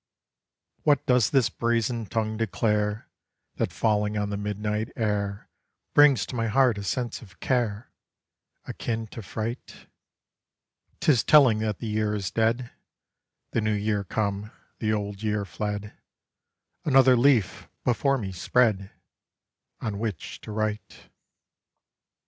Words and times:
What 0.81 1.05
does 1.05 1.29
this 1.29 1.51
brazen 1.51 2.07
tongue 2.07 2.35
declare, 2.35 3.07
That 3.57 3.71
falling 3.71 4.17
on 4.17 4.31
the 4.31 4.35
midnight 4.35 4.91
air 4.95 5.47
Brings 5.93 6.25
to 6.25 6.35
my 6.35 6.47
heart 6.47 6.79
a 6.79 6.83
sense 6.83 7.21
of 7.21 7.39
care 7.39 7.91
Akin 8.65 9.05
to 9.09 9.21
fright? 9.21 9.85
'Tis 11.01 11.23
telling 11.23 11.59
that 11.59 11.77
the 11.77 11.85
year 11.85 12.15
is 12.15 12.31
dead, 12.31 12.71
The 13.51 13.61
New 13.61 13.75
Year 13.75 14.03
come, 14.03 14.49
the 14.79 14.91
Old 14.91 15.21
Year 15.21 15.45
fled, 15.45 15.93
Another 16.83 17.15
leaf 17.15 17.67
before 17.83 18.17
me 18.17 18.31
spread 18.31 18.89
On 19.81 19.99
which 19.99 20.41
to 20.41 20.51
write. 20.51 21.11